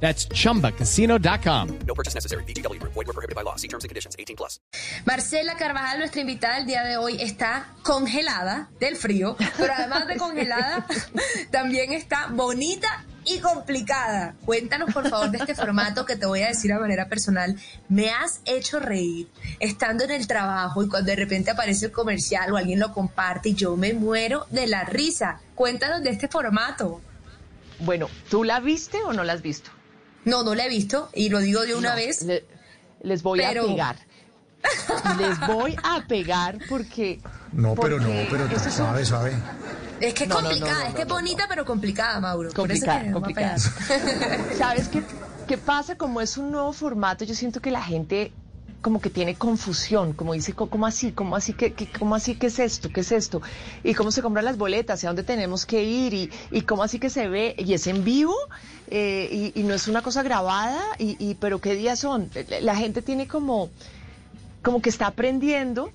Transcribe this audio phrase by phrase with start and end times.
[0.00, 1.78] That's chumbacasino.com.
[1.86, 2.44] No purchase necessary.
[2.44, 2.80] BGW.
[2.82, 3.56] Void were prohibited by law.
[3.56, 4.14] See terms and conditions.
[4.18, 4.60] 18 plus.
[5.06, 10.16] Marcela Carvajal, nuestra invitada del día de hoy, está congelada del frío, pero además de
[10.16, 10.86] congelada,
[11.50, 14.34] también está bonita y complicada.
[14.44, 17.56] Cuéntanos, por favor, de este formato que te voy a decir a manera personal.
[17.88, 19.28] Me has hecho reír
[19.60, 23.50] estando en el trabajo y cuando de repente aparece el comercial o alguien lo comparte
[23.50, 25.40] y yo me muero de la risa.
[25.54, 27.00] Cuéntanos de este formato.
[27.80, 29.70] Bueno, ¿tú la viste o no la has visto?
[30.26, 32.20] No, no la he visto y lo digo de una No, vez.
[32.22, 32.44] le-
[33.02, 33.96] les voy pero- a pegar.
[35.18, 37.20] Les voy a pegar porque.
[37.52, 39.32] No, pero no, pero esto es un- suave, suave.
[40.00, 41.20] Es que es No, no, no, complicada, no, es que es no, no.
[41.20, 42.50] bonita pero complicada, Mauro.
[42.50, 43.58] Por eso Complicada, complicada.
[44.58, 45.02] ¿Sabes qué,
[45.46, 45.96] qué pasa?
[45.96, 48.32] Como es un nuevo formato, yo siento que la gente
[48.86, 51.10] como que tiene confusión, como dice, ¿cómo así?
[51.10, 51.54] ¿Cómo así?
[51.54, 52.36] ¿Qué, qué- cómo así?
[52.36, 52.88] ¿Qué es esto?
[52.88, 53.42] ¿Qué es esto?
[53.82, 55.02] ¿Y cómo se compran las boletas?
[55.02, 56.14] ¿Y a dónde tenemos que ir?
[56.14, 57.56] ¿Y, y cómo así que se ve?
[57.58, 58.32] ¿Y es en vivo?
[58.86, 60.80] Eh, y, y no es una cosa grabada?
[61.00, 62.30] ¿Y, y pero qué días son?
[62.60, 63.70] La gente tiene como,
[64.62, 65.90] como que está aprendiendo.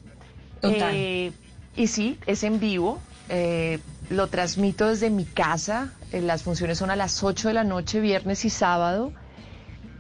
[0.60, 0.94] Total.
[0.94, 1.32] Eh,
[1.78, 3.00] y sí, es en vivo.
[3.30, 5.94] eh, lo transmito desde mi casa.
[6.12, 9.14] eh, las funciones son a las 8 de la noche, viernes y sábado.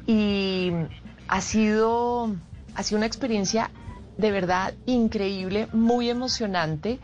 [0.05, 0.73] Y
[1.29, 2.35] ha sido,
[2.75, 3.71] ha sido una experiencia
[4.17, 6.99] de verdad increíble, muy emocionante,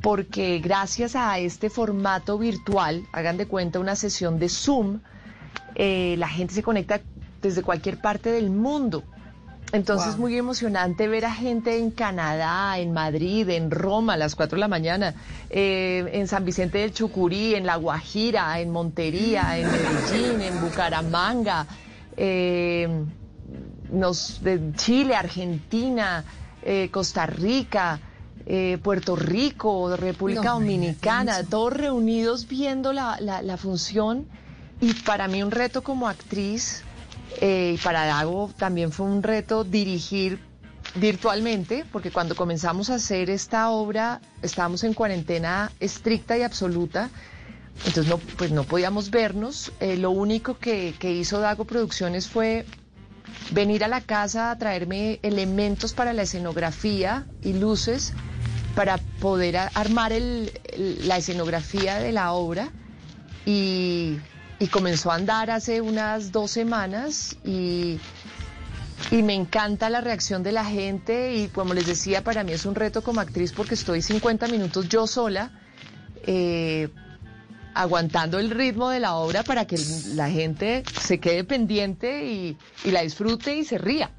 [0.00, 5.00] porque gracias a este formato virtual, hagan de cuenta una sesión de Zoom,
[5.74, 7.00] eh, la gente se conecta
[7.40, 9.04] desde cualquier parte del mundo.
[9.72, 10.20] Entonces es Wow.
[10.22, 14.60] muy emocionante ver a gente en Canadá, en Madrid, en Roma a las 4 de
[14.60, 15.14] la mañana,
[15.48, 21.66] eh, en San Vicente del Chucurí, en La Guajira, en Montería, en Medellín, en Bucaramanga,
[22.18, 22.86] eh,
[23.92, 26.24] nos, de Chile, Argentina,
[26.62, 28.00] eh, Costa Rica,
[28.46, 34.26] eh, Puerto Rico, República No, Dominicana, todos reunidos viendo la, la- la función.
[34.80, 36.82] Y para mí un reto como actriz,
[37.40, 40.40] eh, y para Dago también fue un reto dirigir
[40.96, 47.08] virtualmente, porque cuando comenzamos a hacer esta obra estábamos en cuarentena estricta y absoluta,
[47.86, 49.72] entonces no, pues no podíamos vernos.
[49.80, 52.66] Eh, lo único que, que hizo Dago Producciones fue
[53.50, 58.12] venir a la casa a traerme elementos para la escenografía y luces
[58.74, 60.12] para poder armar
[60.76, 62.70] la escenografía de la obra
[63.44, 64.18] y,
[64.70, 67.98] comenzó a andar hace unas dos semanas y,
[69.10, 72.64] y me encanta la reacción de la gente y como les decía, para mí es
[72.64, 75.50] un reto como actriz porque estoy 50 minutos yo sola.
[76.24, 76.88] eh,
[77.74, 79.78] aguantando el ritmo de la obra para que
[80.14, 84.10] la gente se quede pendiente y, y la disfrute y se ría.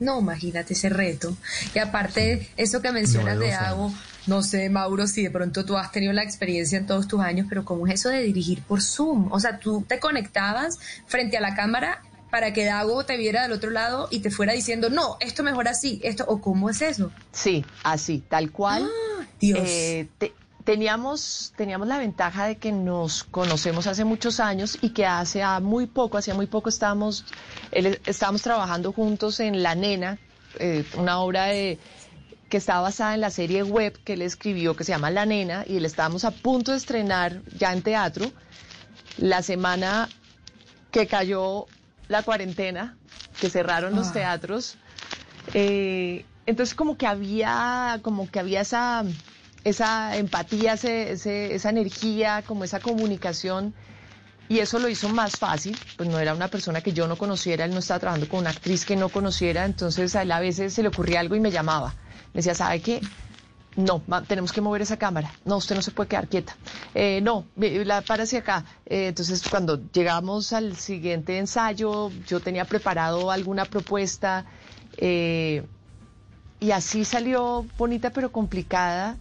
[0.00, 1.36] No, imagínate ese reto.
[1.74, 3.48] Y aparte, eso que mencionas de.
[3.50, 3.92] Dago,
[4.26, 7.46] no sé, Mauro, si de pronto tú has tenido la experiencia en todos tus años,
[7.48, 9.30] pero ¿cómo es eso de dirigir por Zoom?
[9.32, 13.52] O sea, tú te conectabas frente a la cámara para que Dago te viera del
[13.52, 17.12] otro lado y te fuera diciendo, no, esto mejor así, esto, o cómo es eso.
[17.32, 18.90] Sí, así, tal cual.
[19.38, 19.60] Dios.
[19.62, 20.32] Eh, te-
[20.64, 25.60] teníamos, teníamos la ventaja de que nos conocemos hace muchos años y que hace ah,
[25.60, 27.24] muy poco, hacía muy poco estábamos,
[27.70, 30.18] él- estábamos trabajando juntos en La Nena,
[30.58, 31.78] eh, una obra de,
[32.48, 35.64] que está basada en la serie web que él escribió que se llama La Nena
[35.66, 38.32] y le estábamos a punto de estrenar ya en teatro.
[39.18, 40.08] La semana
[40.90, 41.66] que cayó
[42.08, 42.96] la cuarentena,
[43.40, 44.12] que cerraron los Ah.
[44.12, 44.76] teatros,
[45.52, 49.04] eh, entonces como que había, como que había esa,
[49.64, 53.74] esa empatía, ese- ese- esa energía, como esa comunicación.
[54.48, 57.64] Y eso lo hizo más fácil, pues no era una persona que yo no conociera,
[57.64, 60.74] él no estaba trabajando con una actriz que no conociera, entonces a él a veces
[60.74, 61.94] se le ocurría algo y me llamaba.
[62.34, 63.00] Me decía, ¿sabe qué?
[63.76, 65.34] No, tenemos que mover esa cámara.
[65.46, 66.56] No, usted no se puede quedar quieta.
[66.94, 68.64] Eh, no, la para hacia acá.
[68.86, 74.44] Eh, entonces, cuando llegamos al siguiente ensayo, yo tenía preparado alguna propuesta
[74.96, 75.64] eh,
[76.60, 79.16] y así salió bonita pero complicada.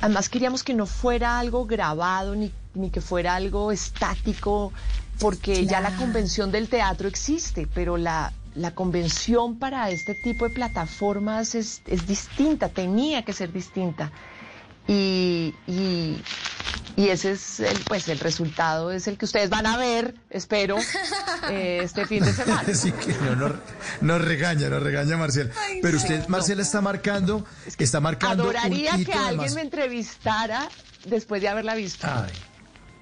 [0.00, 4.72] Además queríamos que no fuera algo grabado ni, ni que fuera algo estático,
[5.20, 10.54] porque ya la convención del teatro existe, pero la, la convención para este tipo de
[10.54, 14.10] plataformas es, es distinta, tenía que ser distinta.
[14.86, 16.16] Y, y,
[16.96, 20.76] y ese es el, pues el resultado es el que ustedes van a ver, espero,
[21.50, 22.72] eh, este fin de semana.
[22.74, 23.54] Sí, que no, no,
[24.00, 25.50] nos regaña, nos regaña Marcela.
[25.60, 26.02] Ay, Pero no.
[26.02, 27.44] usted, Marcela, está marcando,
[27.78, 30.68] está marcando Adoraría un que alguien más- me entrevistara
[31.06, 32.06] después de haberla visto.
[32.10, 32.32] Ay,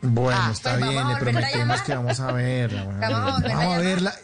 [0.05, 2.85] bueno, Ah, está pues vamos bien, le prometemos que vamos a verla.
[2.85, 4.15] Vamos a volver a Vamos a verla.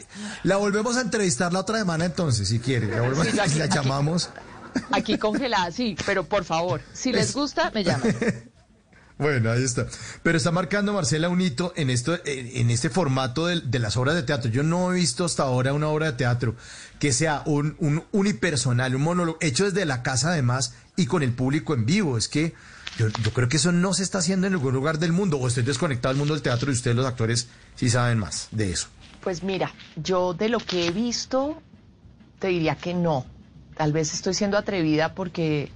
[0.43, 2.88] La volvemos a entrevistar la otra semana entonces, si quiere.
[2.88, 4.31] La, volvemos, Sí, aquí- la aquí- llamamos.
[4.91, 8.14] Aquí congelada, sí, pero por favor, si les gusta, me llaman.
[9.19, 9.87] Bueno, ahí está.
[10.23, 14.15] Pero está marcando Marcela un hito en esto, en este formato de, de las obras
[14.15, 14.50] de teatro.
[14.50, 16.55] Yo no he visto hasta ahora una obra de teatro
[17.00, 21.32] que sea un, un unipersonal, un monólogo hecho desde la casa además y con el
[21.32, 22.17] público en vivo.
[22.17, 22.55] Es que
[22.97, 25.38] yo, yo creo que eso no se está haciendo en ningún lugar del mundo.
[25.38, 28.71] O estoy desconectado del mundo del teatro y ustedes los actores sí saben más de
[28.71, 28.87] eso.
[29.21, 31.61] Pues mira, yo de lo que he visto,
[32.38, 33.26] te diría que no.
[33.76, 35.71] Tal vez estoy siendo atrevida porque,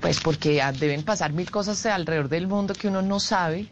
[0.00, 3.66] pues porque ah, deben pasar mil cosas alrededor del mundo que uno no sabe.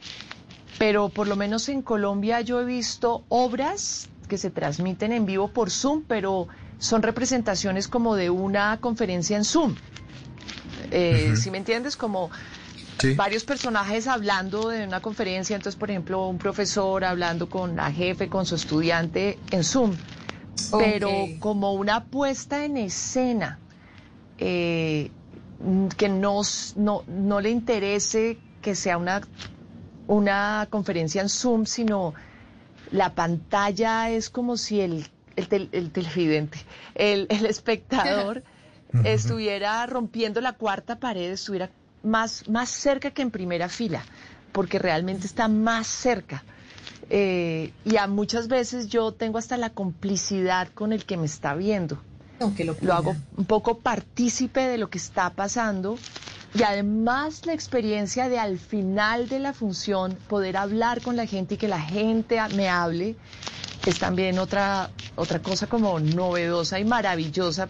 [0.78, 5.48] Pero por lo menos en Colombia yo he visto obras que se transmiten en vivo
[5.48, 6.46] por Zoom, pero
[6.78, 9.74] son representaciones como de una conferencia en Zoom.
[10.90, 11.96] Eh, ¿Sí me entiendes?
[11.96, 12.30] Como
[13.00, 13.14] Sí.
[13.14, 18.28] varios personajes hablando de una conferencia, entonces por ejemplo un profesor hablando con la jefe,
[18.28, 19.94] con su estudiante en Zoom,
[20.76, 23.60] pero como una puesta en escena
[24.38, 25.12] eh,
[25.96, 26.42] que no,
[26.76, 29.20] no, no le interese que sea una,
[30.06, 32.14] una conferencia en Zoom, sino
[32.90, 35.06] la pantalla es como si el,
[35.36, 36.58] el, tel- el televidente,
[36.94, 38.42] el, el espectador
[39.04, 41.70] estuviera rompiendo la cuarta pared, estuviera
[42.02, 44.02] más, más cerca que en primera fila,
[44.52, 46.42] porque realmente está más cerca.
[47.10, 51.54] Eh, y a muchas veces yo tengo hasta la complicidad con el que me está
[51.54, 52.00] viendo
[52.40, 52.74] Locura.
[52.82, 55.98] lo hago un poco partícipe de lo que está pasando
[56.54, 61.54] y además la experiencia de al final de la función poder hablar con la gente
[61.54, 63.16] y que la gente me hable
[63.86, 67.68] es también otra otra cosa como novedosa y maravillosa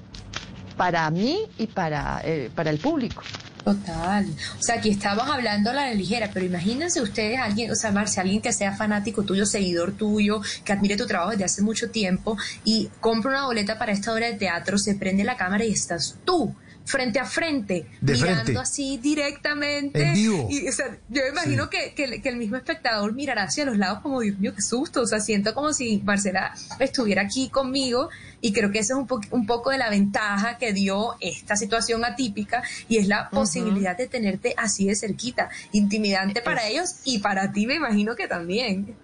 [0.76, 3.22] para mí y para eh, para el público.
[3.68, 4.24] Total.
[4.58, 8.40] O sea, aquí estamos hablando la ligera, pero imagínense ustedes alguien, o sea, Marcia, alguien
[8.40, 12.88] que sea fanático tuyo, seguidor tuyo, que admire tu trabajo desde hace mucho tiempo y
[13.00, 16.54] compra una boleta para esta obra de teatro, se prende la cámara y estás tú
[16.88, 18.58] frente a frente, De mirando frente.
[18.60, 20.02] así directamente.
[20.02, 20.48] En vivo.
[20.50, 21.70] Y, o sea, yo me imagino Sí.
[21.70, 24.62] que, que el- que el mismo espectador mirará hacia los lados como, Dios mío, qué
[24.62, 25.02] susto.
[25.02, 28.08] O sea, siento como si Marcela estuviera aquí conmigo
[28.40, 31.56] y creo que eso es un, po- un poco de la ventaja que dio esta
[31.56, 37.18] situación atípica y es la posibilidad de tenerte así de cerquita, intimidante para ellos y
[37.18, 38.96] para ti me imagino que también.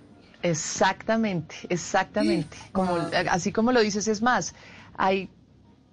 [0.43, 2.57] Exactamente, exactamente.
[2.73, 3.11] Como, Wow.
[3.31, 4.55] Así como lo dices, es más,
[4.97, 5.29] hay,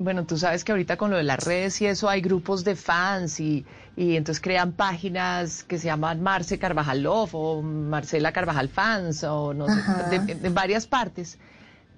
[0.01, 2.75] bueno, tú sabes que ahorita con lo de las redes y eso hay grupos de
[2.75, 3.65] fans y,
[3.95, 9.53] y entonces crean páginas que se llaman Marce Carvajal Love o Marcela Carvajal Fans o
[9.53, 11.38] no sé, de, de varias partes.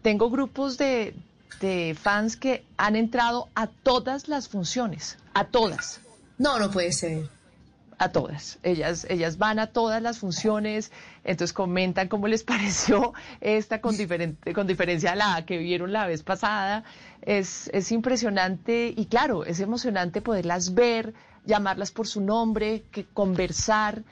[0.01, 1.15] Tengo grupos de,
[1.61, 6.01] de fans que han entrado a todas las funciones, a todas
[6.37, 7.29] No, no puede ser.
[7.97, 8.59] A todas.
[8.63, 10.91] Ellas, ellas van a todas las funciones,
[11.23, 16.07] entonces comentan cómo les pareció esta con, diferente, con diferencia a la que vieron la
[16.07, 16.83] vez pasada.
[17.21, 21.13] Es, es impresionante y claro, es emocionante poderlas ver,
[21.45, 24.03] llamarlas por su nombre, que conversar.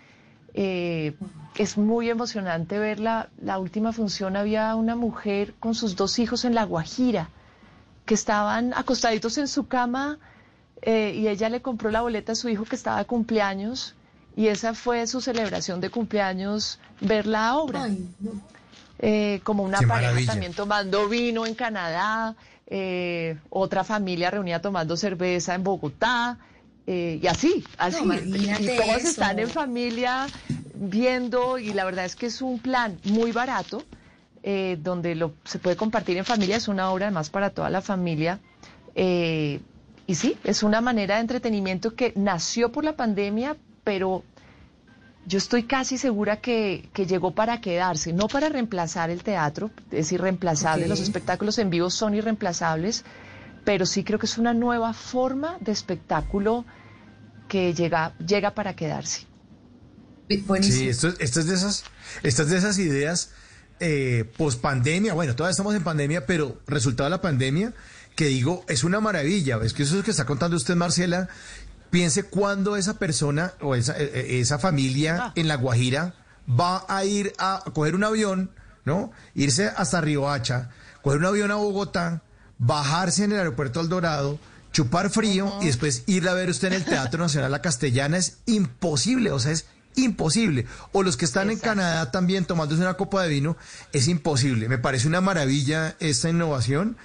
[0.54, 1.14] Eh,
[1.58, 4.36] es muy emocionante ver la, la última función.
[4.36, 7.30] Había una mujer con sus dos hijos en La Guajira
[8.06, 10.20] que estaban acostaditos en su cama
[10.82, 13.96] eh, y ella le compró la boleta a su hijo que estaba de cumpleaños
[14.36, 17.84] y esa fue su celebración de cumpleaños, ver la obra.
[17.84, 18.32] Ay, no.
[19.00, 20.32] Eh, como una Qué pareja maravilla.
[20.32, 22.36] también tomando vino en Canadá,
[22.68, 26.38] eh, otra familia reunida tomando cerveza en Bogotá,
[26.88, 28.06] eh, y así, así.
[28.06, 29.08] No, y todos eso.
[29.10, 30.28] están en familia
[30.76, 33.84] viendo, y la verdad es que es un plan muy barato,
[34.44, 37.82] eh, donde lo, se puede compartir en familia, es una obra además para toda la
[37.82, 38.40] familia.
[38.96, 39.60] eh,
[40.12, 44.24] y sí, es una manera de entretenimiento que nació por la pandemia, pero
[45.26, 50.12] yo estoy casi segura que, que llegó para quedarse, no para reemplazar el teatro, es
[50.12, 53.06] irreemplazable, los espectáculos en vivo son irreemplazables,
[53.64, 56.66] pero sí creo que es una nueva forma de espectáculo
[57.48, 59.26] que llega, llega para quedarse.
[60.46, 60.78] Buenísimo.
[60.78, 61.84] Sí, esto, es- esto es de esas,
[62.24, 63.32] estas de esas ideas
[63.80, 65.14] eh, post pandemia.
[65.14, 67.74] Bueno, todavía estamos en pandemia, pero resultado de la pandemia,
[68.16, 69.60] que digo, es una maravilla.
[69.64, 71.30] Es que eso es lo que está contando usted, Marcela.
[71.90, 75.34] Piense cuándo esa persona o esa, eh, eh, esa familia Ah.
[75.36, 76.16] en La Guajira
[76.48, 78.52] va a ir a coger un avión,
[78.86, 79.12] ¿no?
[79.36, 80.70] Irse hasta Riohacha,
[81.02, 82.22] coger un avión a Bogotá,
[82.58, 84.40] bajarse en el aeropuerto El Dorado,
[84.72, 88.18] chupar frío y después ir a ver usted en el Teatro Nacional La Castellana.
[88.18, 89.66] Es imposible, o sea, es
[89.96, 90.66] imposible.
[90.94, 93.58] O los que están en Canadá también tomándose una copa de vino,
[93.92, 94.70] es imposible.
[94.70, 96.96] Me parece una maravilla esta innovación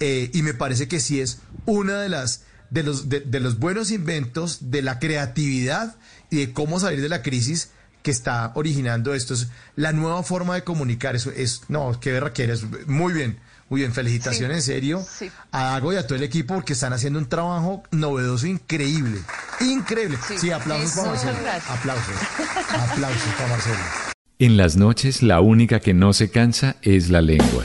[0.00, 3.58] eh, y me parece que sí es una de las de los de, de los
[3.58, 5.96] buenos inventos de la creatividad
[6.30, 7.70] y de cómo salir de la crisis
[8.04, 9.34] que está originando esto.
[9.34, 11.16] Es la nueva forma de comunicar.
[11.16, 12.64] Eso es, no, qué verra quieres.
[12.86, 13.40] Muy bien.
[13.70, 15.30] Muy bien, felicitaciones en serio sí.
[15.50, 19.18] a Dago y a todo el equipo porque están haciendo un trabajo novedoso, increíble.
[19.58, 20.18] Increíble.
[20.28, 21.38] Sí, Sí, aplausos para Marcelo.
[21.70, 22.14] Aplausos.
[22.68, 23.76] Aplausos para Marcelo.
[24.38, 27.64] En las noches la única que no se cansa es la lengua.